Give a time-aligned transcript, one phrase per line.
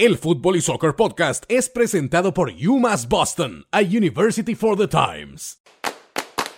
[0.00, 5.58] El Fútbol y Soccer Podcast es presentado por UMass Boston, a University for the Times.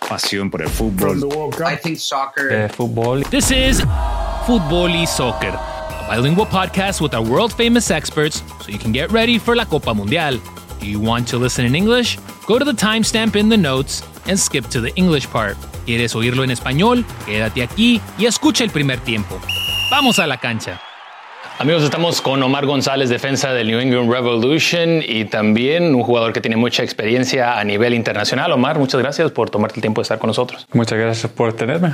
[0.07, 1.27] Pasión por el fútbol.
[1.69, 2.47] I think soccer.
[2.47, 3.21] de fútbol.
[3.31, 3.83] This is
[4.47, 9.11] Fútbol y Soccer, a bilingual podcast with our world famous experts so you can get
[9.11, 10.39] ready for la Copa Mundial.
[10.79, 12.17] Do you want to listen in English?
[12.47, 15.57] Go to the timestamp in the notes and skip to the English part.
[15.85, 17.03] ¿Quieres oírlo en español?
[17.25, 19.37] Quédate aquí y escucha el primer tiempo.
[19.91, 20.79] Vamos a la cancha.
[21.63, 26.41] Amigos, estamos con Omar González, defensa del New England Revolution y también un jugador que
[26.41, 28.51] tiene mucha experiencia a nivel internacional.
[28.51, 30.67] Omar, muchas gracias por tomarte el tiempo de estar con nosotros.
[30.73, 31.93] Muchas gracias por tenerme.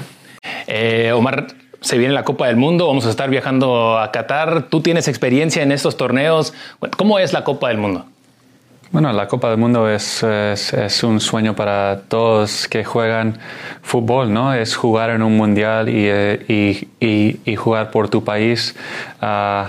[0.66, 1.46] Eh, Omar,
[1.82, 4.70] se viene la Copa del Mundo, vamos a estar viajando a Qatar.
[4.70, 6.52] Tú tienes experiencia en estos torneos.
[6.98, 8.08] ¿Cómo es la Copa del Mundo?
[8.92, 13.38] Bueno, la Copa del Mundo es, es, un sueño para todos que juegan
[13.84, 14.52] fútbol, ¿no?
[14.56, 18.76] Es jugar en un mundial y, eh, y, y, jugar por tu país.
[19.22, 19.68] Uh,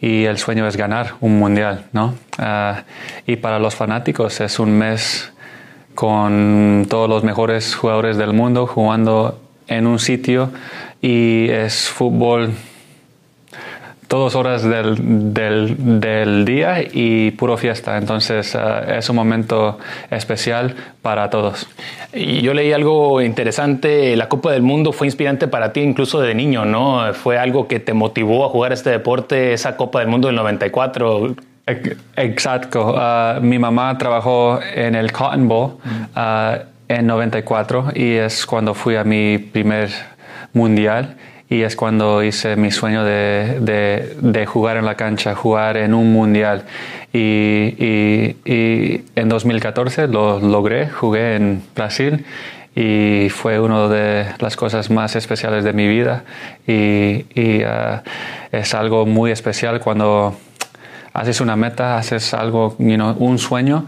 [0.00, 2.14] y el sueño es ganar un mundial, ¿no?
[2.38, 2.80] Uh,
[3.26, 5.30] y para los fanáticos es un mes
[5.94, 10.50] con todos los mejores jugadores del mundo jugando en un sitio
[11.02, 12.52] y es fútbol
[14.08, 17.98] todas horas del, del, del, día y puro fiesta.
[17.98, 19.78] Entonces uh, es un momento
[20.10, 21.68] especial para todos.
[22.12, 26.34] Y yo leí algo interesante, la Copa del Mundo fue inspirante para ti incluso de
[26.34, 27.12] niño, ¿no?
[27.12, 31.34] Fue algo que te motivó a jugar este deporte, esa Copa del Mundo del 94.
[32.16, 32.94] Exacto.
[32.94, 35.76] Uh, mi mamá trabajó en el Cotton Bowl
[36.16, 39.90] uh, en 94 y es cuando fui a mi primer
[40.54, 41.14] mundial
[41.50, 46.12] y es cuando hice mi sueño de, de, jugar en la cancha, jugar en un
[46.12, 46.64] mundial.
[47.12, 52.24] Y, y, y, en 2014 lo logré, jugué en Brasil
[52.74, 56.24] y fue una de las cosas más especiales de mi vida.
[56.66, 57.24] Y,
[57.64, 58.02] uh,
[58.52, 60.36] es algo muy especial cuando
[61.12, 63.86] haces una meta, haces algo, you un sueño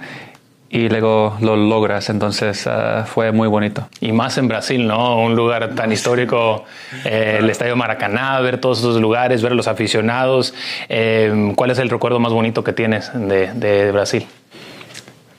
[0.70, 2.08] y luego lo logras.
[2.08, 3.88] Entonces uh, fue muy bonito.
[4.00, 5.18] Y más en Brasil, ¿no?
[5.20, 6.64] Un lugar tan histórico,
[7.04, 10.54] eh, el Estadio Maracaná, ver todos esos lugares, ver a los aficionados.
[10.88, 14.26] Eh, ¿Cuál es el recuerdo más bonito que tienes de, de Brasil?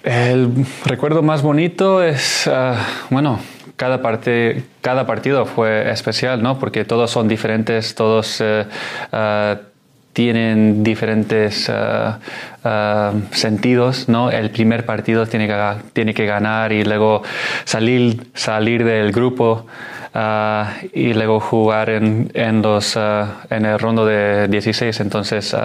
[0.04, 0.50] El
[0.86, 2.76] recuerdo más bonito es, uh,
[3.10, 3.40] bueno,
[3.78, 6.60] cada, parte, cada partido fue especial, ¿no?
[6.60, 8.42] Porque todos son diferentes, todos...
[8.42, 9.71] Uh,
[10.14, 14.30] tienen diferentes uh, uh, sentidos, ¿no?
[14.30, 17.24] El primer partido tiene que, tiene que ganar y luego
[17.64, 19.66] salir, salir del grupo
[20.14, 25.00] uh, y luego jugar en, en, los, en el rondo de 16.
[25.00, 25.56] Entonces,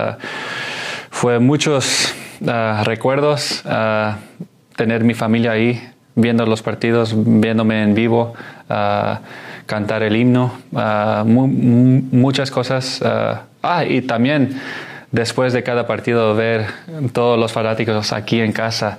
[1.10, 2.14] fue muchos
[2.84, 3.64] recuerdos
[4.76, 5.82] tener mi familia ahí,
[6.14, 8.34] viendo los partidos, viéndome en vivo,
[9.66, 10.52] cantar el himno,
[11.24, 11.48] mu
[12.12, 13.02] muchas cosas
[13.68, 14.60] Ah, y también
[15.10, 16.66] después de cada partido ver
[17.12, 18.98] todos los fanáticos aquí en casa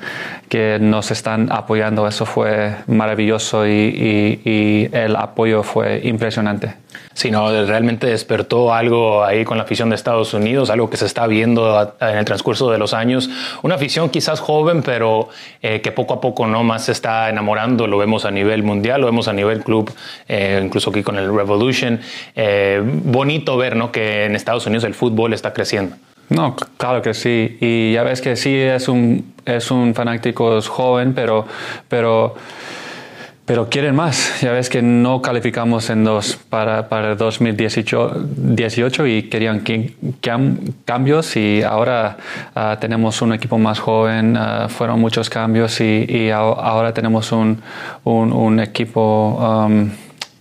[0.50, 6.76] que nos están apoyando, eso fue maravilloso y, y, y el apoyo fue impresionante.
[7.14, 11.06] Sí, no, realmente despertó algo ahí con la afición de Estados Unidos, algo que se
[11.06, 13.30] está viendo en el transcurso de los años.
[13.64, 15.30] Una afición quizás joven, pero
[15.62, 17.88] eh, que poco a poco no más se está enamorando.
[17.88, 19.92] Lo vemos a nivel mundial, lo vemos a nivel club,
[20.28, 22.00] eh, incluso aquí con el Revolution.
[22.36, 23.92] Eh, bonito ver ¿no?
[23.92, 25.96] que en Estados Unidos el fútbol está creciendo.
[26.30, 27.58] No, claro que sí.
[27.62, 31.48] Y ya ves que sí es un, es un fanático joven, pero,
[31.88, 32.36] pero
[33.48, 34.42] pero quieren más.
[34.42, 39.64] Ya ves que no calificamos en dos para, para 2018 18 y querían
[40.84, 42.18] cambios y ahora
[42.56, 47.62] uh, tenemos un equipo más joven, uh, fueron muchos cambios y, y ahora tenemos un,
[48.04, 49.92] un, equipo um,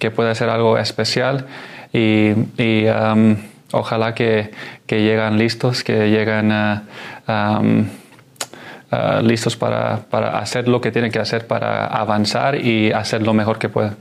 [0.00, 1.46] que puede hacer algo especial
[1.92, 3.36] y, y um,
[3.70, 4.50] ojalá que,
[4.84, 6.82] que llegan listos, que llegan...
[7.28, 8.05] Uh,
[8.92, 13.34] uh, listos para, para, hacer lo que tienen que hacer para avanzar y hacer lo
[13.34, 13.96] mejor que puedan.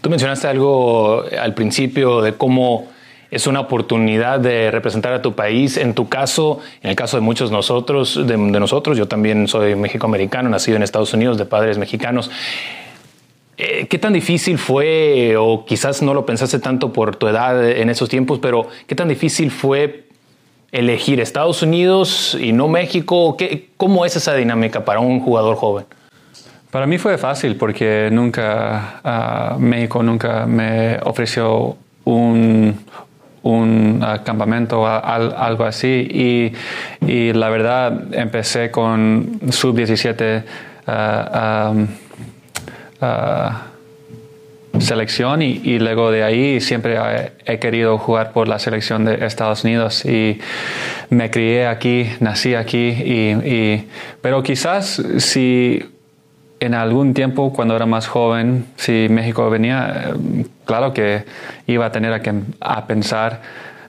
[0.00, 2.88] Tú mencionaste algo al principio de cómo
[3.30, 5.76] es una oportunidad de representar a tu país.
[5.76, 9.74] En tu caso, en el caso de muchos nosotros, de, de nosotros, yo también soy
[9.74, 12.30] mexicoamericano, nacido en Estados Unidos, de padres mexicanos.
[13.58, 17.88] Eh, ¿Qué tan difícil fue, o quizás no lo pensaste tanto por tu edad en
[17.88, 20.05] esos tiempos, pero qué tan difícil fue
[20.72, 23.36] elegir Estados Unidos y no México?
[23.36, 25.86] ¿Qué, ¿Cómo es esa dinámica para un jugador joven?
[26.70, 32.78] Para mí fue fácil porque nunca, uh, México nunca me ofreció un,
[33.42, 36.52] un uh, campamento o algo así y,
[37.06, 40.42] y, la verdad empecé con sub-17
[40.88, 41.86] uh,
[44.80, 46.98] selección y, luego de ahí siempre
[47.44, 50.40] he, querido jugar por la selección de Estados Unidos y
[51.10, 53.86] me crié aquí, nací aquí, y,
[54.20, 55.82] pero quizás si
[56.60, 60.14] en algún tiempo cuando era más joven, si México venía,
[60.64, 61.24] claro que
[61.66, 63.42] iba a tener que a pensar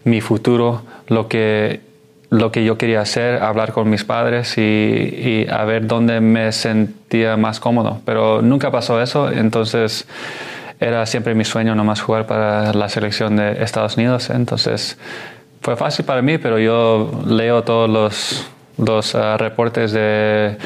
[0.04, 1.88] mi futuro, lo que
[2.30, 7.38] lo que yo quería hacer, hablar con mis padres y, a ver dónde me sentía
[7.38, 8.02] más cómodo.
[8.06, 10.08] Pero nunca pasó eso, entonces
[10.80, 14.30] era siempre mi sueño nomás jugar para la selección de Estados Unidos.
[14.30, 14.98] Entonces
[15.62, 18.48] fue fácil para mí, pero yo leo todos los
[18.78, 20.58] los ah, reportes de,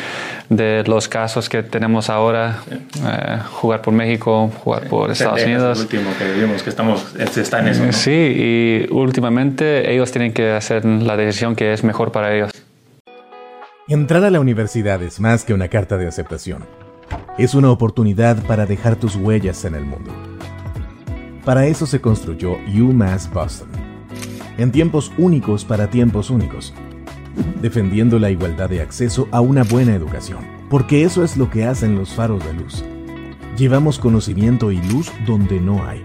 [0.50, 5.80] de, los casos que tenemos ahora, eh, jugar por México, jugar por Estados Unidos.
[5.80, 7.92] Es el último que vimos, que estamos, está en eso.
[7.92, 12.52] Sí, y últimamente ellos tienen que hacer la decisión que es mejor para ellos.
[13.88, 16.66] Entrar a la universidad es más que una carta de aceptación.
[17.38, 20.12] Es una oportunidad para dejar tus huellas en el mundo.
[21.46, 23.69] Para eso se construyó UMass Boston.
[24.58, 26.74] En tiempos únicos para tiempos únicos
[27.62, 31.96] defendiendo la igualdad de acceso a una buena educación, porque eso es lo que hacen
[31.96, 32.84] los faros de luz.
[33.58, 36.04] Llevamos conocimiento y luz donde no hay,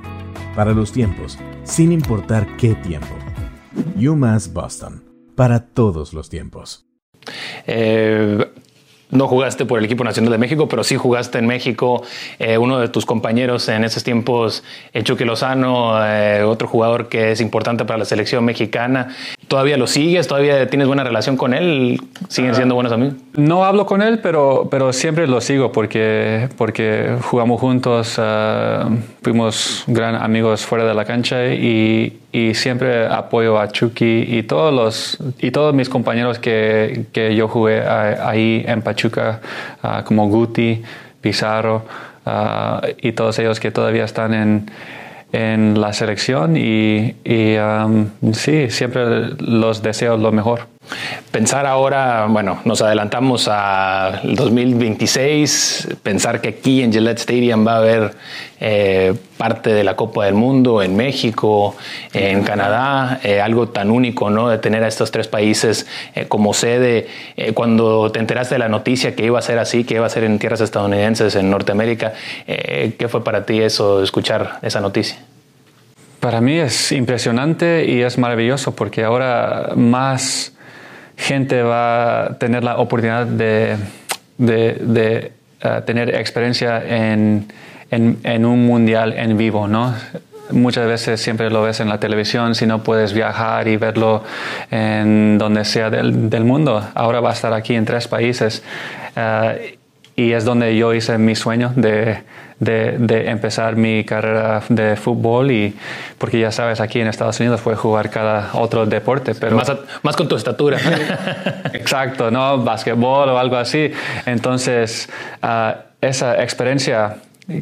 [0.55, 3.14] para los tiempos, sin importar qué tiempo.
[3.97, 5.03] UMass Boston,
[5.35, 6.87] para todos los tiempos.
[7.67, 8.53] Eh,
[9.11, 12.03] no jugaste por el equipo nacional de México, pero sí jugaste en México.
[12.38, 17.32] Eh, uno de tus compañeros en esos tiempos, el Chucky Lozano, eh, otro jugador que
[17.32, 19.14] es importante para la selección mexicana.
[19.49, 20.26] ¿Todavía lo sigues?
[20.26, 22.00] ¿Todavía tienes buena relación con él?
[22.29, 23.14] ¿Siguen siendo buenos amigos?
[23.35, 28.88] No hablo con él, pero, pero siempre lo sigo porque, porque jugamos juntos, uh,
[29.23, 34.72] fuimos gran amigos fuera de la cancha y, y, siempre apoyo a Chucky y todos,
[34.72, 39.40] los, y todos mis compañeros que, que yo jugué ahí en Pachuca,
[39.82, 40.82] uh, como Guti,
[41.20, 41.84] Pizarro
[42.26, 44.70] uh, y todos ellos que todavía están en
[45.32, 47.14] en la selección y,
[47.58, 50.75] um, sí, siempre los deseo lo mejor.
[51.30, 57.76] Pensar ahora, bueno, nos adelantamos al 2026, pensar que aquí en Gillette Stadium va a
[57.78, 58.14] haber
[58.58, 61.76] eh, parte de la Copa del Mundo en México,
[62.14, 64.48] en Canadá, eh, algo tan único, ¿no?
[64.48, 67.08] De tener a estos tres países eh, como sede.
[67.54, 70.24] cuando te enteraste de la noticia que iba a ser así, que iba a ser
[70.24, 72.14] en tierras estadounidenses, en Norteamérica,
[72.46, 75.18] ¿qué fue para ti eso, escuchar esa noticia?
[76.20, 80.56] Para mí es impresionante y es maravilloso porque ahora más
[81.16, 83.76] gente va a tener la oportunidad de,
[84.38, 85.32] de,
[85.62, 87.50] eh, tener experiencia en,
[87.90, 89.94] en, un mundial en vivo, ¿no?
[90.50, 94.22] Muchas veces siempre lo ves en la televisión, si no puedes viajar y verlo
[94.70, 96.88] en donde sea del, del mundo.
[96.94, 98.62] Ahora va a estar aquí en tres países
[99.16, 99.78] eh,
[100.16, 102.24] y es donde yo hice mi sueño de
[102.58, 105.74] de, empezar mi carrera de fútbol y
[106.18, 109.70] porque ya sabes aquí en Estados Unidos puedes jugar cada otro deporte pero más,
[110.02, 110.78] más con tu estatura.
[111.72, 113.90] Exacto no básquetbol o algo así.
[114.24, 115.08] Entonces
[115.42, 117.16] ah, esa experiencia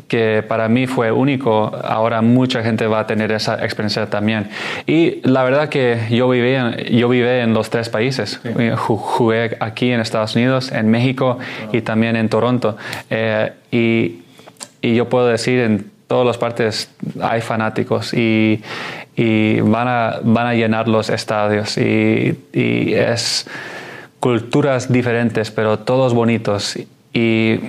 [0.09, 4.49] que para mí fue único, ahora mucha gente va a tener esa experiencia también.
[4.87, 8.41] Y la verdad que yo viví en, yo viví en los tres países.
[8.77, 11.39] Jugué aquí en Estados Unidos, en México
[11.73, 12.77] y también en Toronto.
[13.11, 14.25] Eh, y
[14.85, 16.91] y yo puedo decir en todas las partes
[17.23, 18.63] hay fanáticos y,
[19.17, 23.47] y van, a, van a llenar los estadios y, y, es
[24.21, 26.79] culturas diferentes pero todos bonitos
[27.15, 27.61] y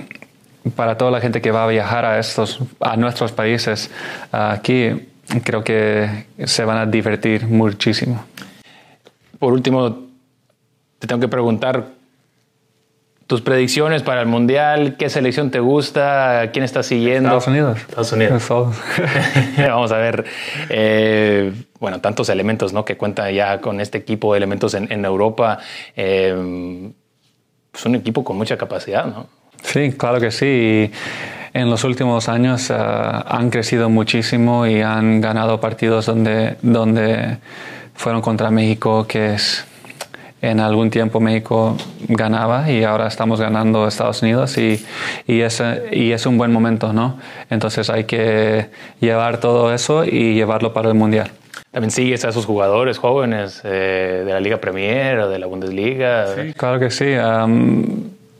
[0.74, 3.90] para toda la gente que va a viajar a estos a nuestros países
[4.32, 5.08] aquí
[5.44, 8.24] creo que se van a divertir muchísimo
[9.38, 10.06] por último
[10.98, 11.96] te tengo que preguntar
[13.26, 17.30] tus predicciones para el Mundial, qué selección te gusta, quién estás siguiendo.
[17.30, 17.78] Estados Unidos.
[17.78, 18.48] Estados Unidos.
[19.58, 20.24] Vamos a ver,
[20.68, 22.84] eh, bueno, tantos elementos ¿no?
[22.84, 25.58] que cuenta ya con este equipo de elementos en, Europa.
[25.96, 26.92] Eh,
[27.74, 29.26] es un equipo con mucha capacidad, ¿no?
[29.66, 30.90] Sí, claro que sí.
[31.52, 37.38] en los últimos años eh, han crecido muchísimo y han ganado partidos donde, donde
[37.94, 39.64] fueron contra México, que es
[40.42, 41.76] en algún tiempo México
[42.08, 44.84] ganaba y ahora estamos ganando Estados Unidos y,
[45.26, 47.18] y, es, y es un buen momento, ¿no?
[47.50, 48.66] Entonces hay que
[49.00, 51.30] llevar todo eso y llevarlo para el Mundial.
[51.72, 56.34] ¿También sigues a esos jugadores jóvenes eh, de la Liga Premier o de la Bundesliga?
[56.34, 57.14] Sí, claro que sí.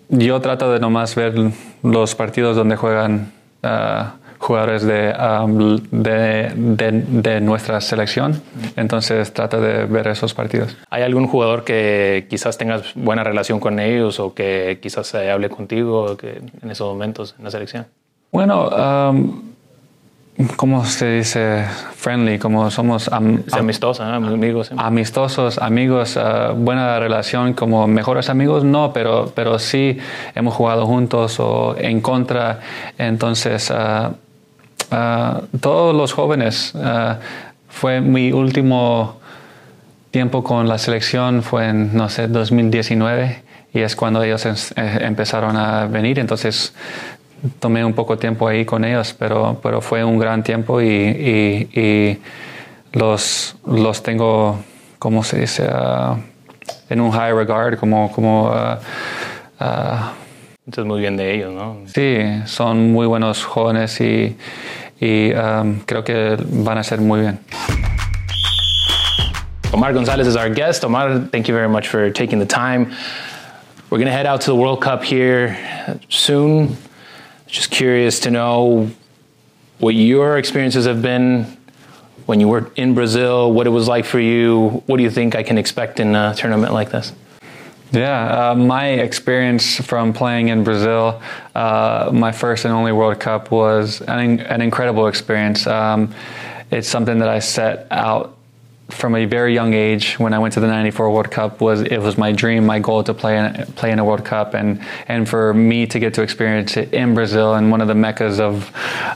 [0.08, 1.34] Yo trato de nomás ver
[1.82, 3.32] los partidos donde juegan
[3.62, 8.40] uh, jugadores um, de, de, de, nuestra selección.
[8.76, 10.76] Entonces trata de ver esos partidos.
[10.90, 15.48] ¿Hay algún jugador que quizás tengas buena relación con ellos o que quizás se hable
[15.48, 17.86] contigo que en esos momentos en la selección?
[18.30, 19.42] Bueno, um,
[20.56, 21.64] ¿cómo se dice?
[21.96, 24.28] Friendly, como somos am- amistosa, ¿no?
[24.28, 24.70] amigos.
[24.76, 29.98] amistosos, amigos, ah, buena relación, como mejores amigos, no, pero, pero sí
[30.34, 32.60] hemos jugado juntos o en contra.
[32.98, 34.12] Entonces, ah,
[35.60, 36.72] todos los jóvenes,
[37.68, 39.18] fue mi último
[40.10, 43.42] tiempo con la selección, fue en, no sé, 2019,
[43.74, 46.72] y es cuando ellos es- eh, empezaron a venir, entonces
[47.58, 51.68] tomé un poco tiempo ahí con ellos, pero, pero fue un gran tiempo y, y-
[51.80, 52.18] y
[52.92, 54.58] los, los tengo,
[54.98, 55.68] ¿cómo se dice?
[55.70, 56.16] Ah,
[56.88, 58.10] en un high regard, como...
[58.12, 58.78] como ah,
[59.60, 60.12] ah,
[60.66, 61.76] Entonces, muy bien de ellos, ¿no?
[61.86, 64.36] sí, son muy buenos jóvenes y,
[65.00, 67.38] y um, creo que van a ser muy bien.
[69.72, 70.84] Omar Gonzalez is our guest.
[70.84, 72.86] Omar, thank you very much for taking the time.
[73.90, 75.56] We're going to head out to the World Cup here
[76.08, 76.76] soon.
[77.46, 78.90] Just curious to know
[79.78, 81.56] what your experiences have been
[82.26, 84.82] when you were in Brazil, what it was like for you.
[84.86, 87.12] What do you think I can expect in a tournament like this?
[87.92, 91.22] Yeah, uh, my experience from playing in Brazil,
[91.54, 95.68] uh, my first and only World Cup, was an, an incredible experience.
[95.68, 96.12] Um,
[96.72, 98.35] it's something that I set out
[98.88, 101.60] from a very young age when I went to the '94 World Cup.
[101.60, 104.54] Was it was my dream, my goal to play in, play in a World Cup,
[104.54, 107.94] and and for me to get to experience it in Brazil and one of the
[107.94, 108.70] meccas of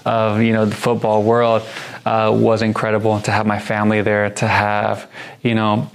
[0.05, 1.63] of you know the football world
[2.05, 3.21] uh, was incredible.
[3.21, 5.11] To have my family there, to have
[5.43, 5.91] you know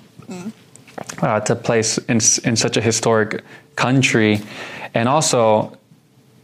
[1.22, 3.44] uh, to place in, in such a historic
[3.76, 4.42] country,
[4.94, 5.75] and also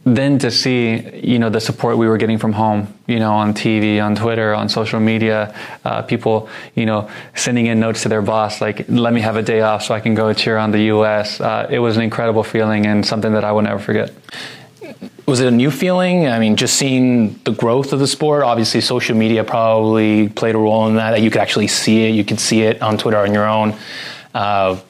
[0.04, 3.54] then to see you know the support we were getting from home, you know, on
[3.54, 5.54] TV, on Twitter, on social media,
[5.84, 9.42] uh, people you know sending in notes to their boss like, "Let me have a
[9.42, 12.42] day off so I can go cheer on the U.S." Uh, it was an incredible
[12.42, 14.12] feeling and something that I will never forget.
[15.26, 16.26] Was it a new feeling?
[16.26, 18.42] I mean, just seeing the growth of the sport.
[18.42, 21.12] Obviously, social media probably played a role in that.
[21.12, 22.10] That you could actually see it.
[22.10, 23.76] You could see it on Twitter on your own.
[24.34, 24.80] Uh,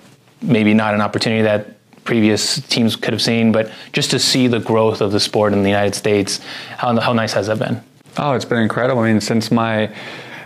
[0.40, 1.71] maybe not an opportunity that
[2.04, 5.62] previous teams could have seen, but just to see the growth of the sport in
[5.62, 6.40] the United States.
[6.76, 7.82] How how nice has that been?
[8.18, 9.02] Oh, it's been incredible.
[9.02, 9.94] I mean, since my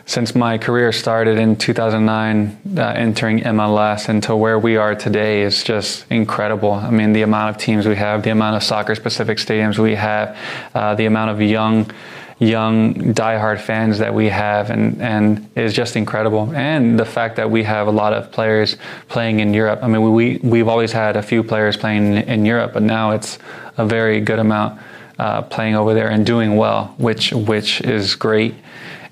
[0.08, 5.42] since my career started in 2009, uh, entering MLS, and to where we are today
[5.42, 6.72] is just incredible.
[6.72, 10.38] I mean, the amount of teams we have, the amount of soccer-specific stadiums we have,
[10.74, 11.90] uh, the amount of young
[12.38, 16.52] young diehard fans that we have and and is just incredible.
[16.54, 18.76] And the fact that we have a lot of players
[19.08, 19.80] playing in Europe.
[19.82, 23.38] I mean we we've always had a few players playing in Europe but now it's
[23.78, 24.80] a very good amount
[25.18, 28.54] uh, playing over there and doing well which which is great.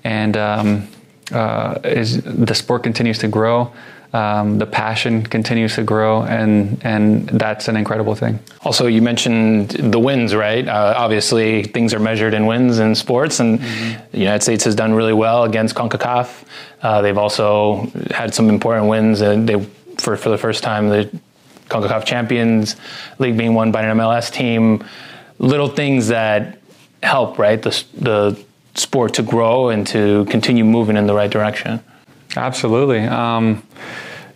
[0.03, 0.87] And um,
[1.31, 3.71] uh, is the sport continues to grow
[4.19, 9.69] um, the passion continues to grow and and that's an incredible thing Also, you mentioned
[9.69, 10.67] the wins, right?
[10.67, 13.59] Uh, obviously, things are measured in wins in sports, and
[14.11, 16.43] the United States has done really well against CONCACAF.
[16.81, 19.63] Uh, they've also had some important wins, and they,
[19.97, 21.03] for for the first time, the
[21.69, 22.75] CONCACAF Champions
[23.19, 24.83] League being won by an MLS team.
[25.37, 26.57] Little things that
[27.03, 27.61] help, right?
[27.61, 28.35] The the
[28.73, 31.81] sport to grow and to continue moving in the right direction.
[32.35, 32.99] Absolutely.
[32.99, 33.63] Um,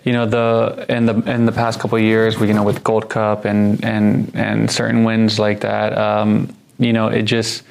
[0.03, 2.83] you know the in the in the past couple of years, we you know with
[2.83, 7.63] Gold Cup and and and certain wins like that, um, you know it just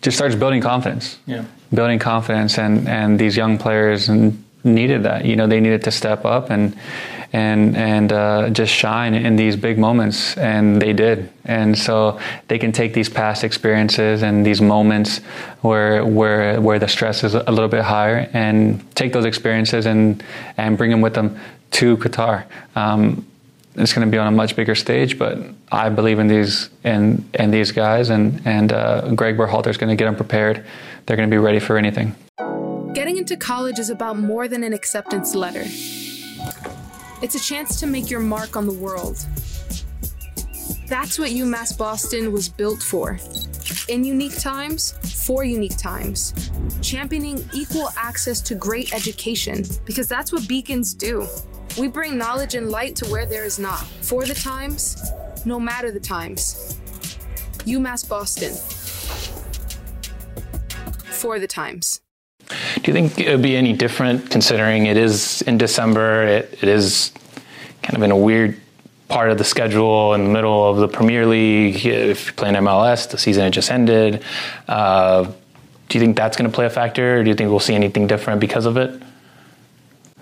[0.00, 1.18] just starts building confidence.
[1.26, 1.44] Yeah.
[1.74, 5.24] Building confidence, and and these young players and needed that.
[5.24, 6.76] You know they needed to step up and
[7.32, 11.30] and and uh, just shine in these big moments, and they did.
[11.44, 15.18] And so they can take these past experiences and these moments
[15.62, 20.22] where where where the stress is a little bit higher, and take those experiences and
[20.56, 21.38] and bring them with them
[21.72, 22.44] to Qatar.
[22.76, 23.26] Um,
[23.74, 25.38] it's going to be on a much bigger stage, but
[25.70, 29.90] I believe in these in in these guys, and and uh, Greg Berhalter is going
[29.90, 30.64] to get them prepared.
[31.06, 32.14] They're going to be ready for anything.
[33.22, 35.62] Into college is about more than an acceptance letter.
[37.22, 39.24] It's a chance to make your mark on the world.
[40.88, 43.20] That's what UMass Boston was built for.
[43.86, 46.50] In unique times, for unique times.
[46.80, 51.28] Championing equal access to great education, because that's what beacons do.
[51.78, 53.84] We bring knowledge and light to where there is not.
[54.00, 55.00] For the times,
[55.46, 56.76] no matter the times.
[57.58, 58.52] UMass Boston.
[61.04, 62.01] For the times.
[62.82, 66.24] Do you think it would be any different considering it is in December?
[66.24, 67.12] It, it is
[67.82, 68.60] kind of in a weird
[69.08, 71.86] part of the schedule in the middle of the Premier League.
[71.86, 74.24] If you're playing MLS, the season had just ended.
[74.66, 75.30] Uh,
[75.88, 77.74] do you think that's going to play a factor, or do you think we'll see
[77.74, 79.00] anything different because of it?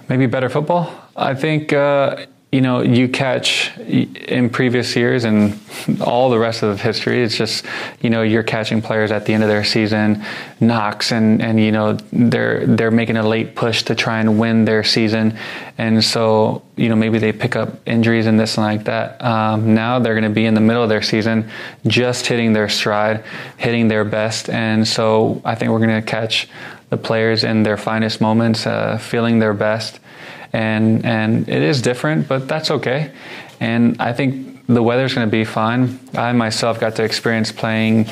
[0.09, 0.93] Maybe better football.
[1.17, 5.57] I think uh, you know, you catch in previous years and
[6.01, 7.23] all the rest of history.
[7.23, 7.65] It's just,
[8.01, 10.25] you know, you're catching players at the end of their season,
[10.59, 14.65] knocks, and and you know they're they're making a late push to try and win
[14.65, 15.39] their season,
[15.79, 19.23] and so you know maybe they pick up injuries and this and like that.
[19.25, 21.49] Um, now they're going to be in the middle of their season,
[21.87, 23.23] just hitting their stride,
[23.59, 26.49] hitting their best, and so I think we're going to catch
[26.89, 30.01] the players in their finest moments, uh, feeling their best
[30.53, 33.13] and and it is different, but that's okay.
[33.61, 35.99] And I think the weather's going to be fine.
[36.15, 38.09] I myself got to experience playing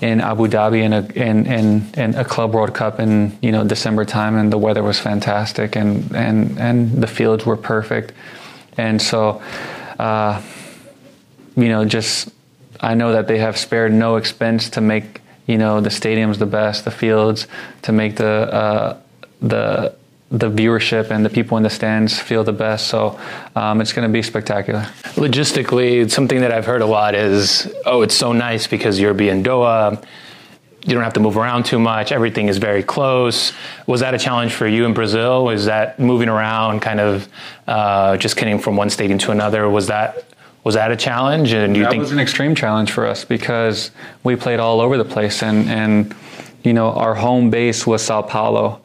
[0.00, 3.64] in Abu Dhabi in a in, in, in a Club World Cup in you know
[3.64, 8.12] December time, and the weather was fantastic, and and and the fields were perfect,
[8.76, 9.42] and so.
[9.98, 10.42] Uh,
[11.56, 12.30] you know, just
[12.80, 16.46] I know that they have spared no expense to make you know the stadiums the
[16.46, 17.46] best, the fields,
[17.82, 19.00] to make the uh,
[19.40, 19.94] the
[20.30, 22.88] the viewership and the people in the stands feel the best.
[22.88, 23.18] So
[23.54, 24.82] um, it's going to be spectacular.
[25.14, 29.44] Logistically, something that I've heard a lot is, oh, it's so nice because you're being
[29.44, 30.02] Doha.
[30.86, 32.12] You don't have to move around too much.
[32.12, 33.52] Everything is very close.
[33.86, 35.44] Was that a challenge for you in Brazil?
[35.44, 37.28] Was that moving around, kind of
[37.66, 39.68] uh, just getting from one stadium to another?
[39.68, 40.24] Was that
[40.62, 41.52] was that a challenge?
[41.52, 43.92] And that think- was an extreme challenge for us because
[44.24, 46.14] we played all over the place, and and
[46.64, 48.80] you know our home base was Sao Paulo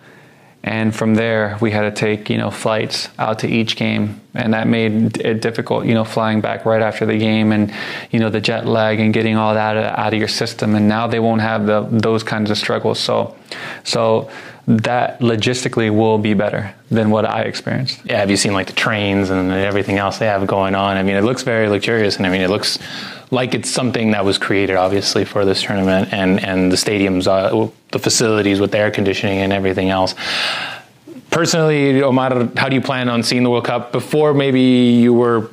[0.63, 4.21] and from there we had to take you know flights out to each game.
[4.35, 7.73] And that made it difficult you know flying back right after the game and
[8.11, 10.75] you know the jet lag and getting all that out of your system.
[10.75, 12.99] And now they won't have the, those kinds of struggles.
[12.99, 13.35] So
[13.83, 14.29] so
[14.69, 18.05] that logistically will be better than what I experienced.
[18.05, 20.95] Yeah, have you seen like the trains and everything else they have going on?
[20.95, 22.77] I mean, it looks very luxurious, and I mean, it looks
[23.31, 27.71] like it's something that was created obviously for this tournament, and and the stadiums, uh,
[27.91, 30.13] the facilities with air conditioning and everything else.
[31.31, 33.91] Personally, Omar, how do you plan on seeing the World Cup?
[33.91, 35.49] Before maybe you were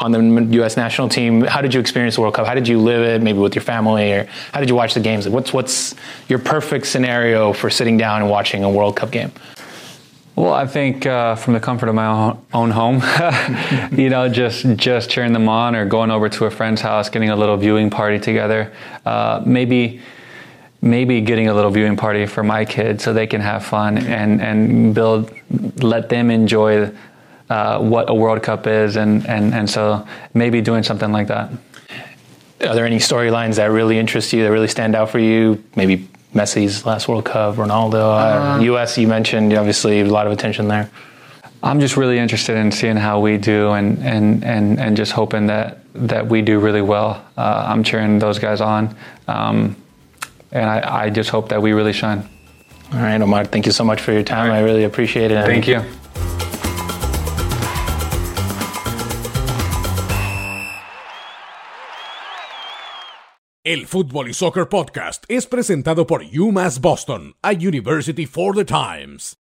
[0.00, 0.76] on the U.S.
[0.76, 1.42] national team.
[1.42, 2.46] How did you experience the World Cup?
[2.46, 3.22] How did you live it?
[3.22, 5.28] Maybe with your family, or how did you watch the games?
[5.28, 5.94] What's what's
[6.28, 9.30] your perfect scenario for sitting down and watching a World Cup game?
[10.36, 13.02] Well, I think uh, from the comfort of my own home,
[13.92, 17.28] you know, just just cheering them on, or going over to a friend's house, getting
[17.28, 18.72] a little viewing party together.
[19.04, 20.00] Uh, maybe
[20.82, 24.40] maybe getting a little viewing party for my kids so they can have fun and
[24.40, 25.30] and build,
[25.82, 26.90] let them enjoy
[27.50, 31.50] uh, what a World Cup is, and, and, and so maybe doing something like that.
[32.60, 35.62] Are there any storylines that really interest you, that really stand out for you?
[35.74, 38.96] Maybe Messi's last World Cup, Ronaldo, uh, uh, U.S.
[38.96, 40.88] You mentioned obviously a lot of attention there.
[41.62, 45.46] I'm just really interested in seeing how we do, and and and, and just hoping
[45.48, 47.24] that that we do really well.
[47.36, 49.76] Uh, I'm cheering those guys on, um,
[50.52, 52.28] and I, I, just hope that we really shine.
[52.92, 53.44] All right, Omar.
[53.44, 54.50] Thank you so much for your time.
[54.50, 54.58] Right.
[54.58, 55.44] I really appreciate it.
[55.44, 55.82] Thank you.
[63.62, 69.36] El Fútbol y Soccer Podcast es presentado por UMass Boston, a University for the Times.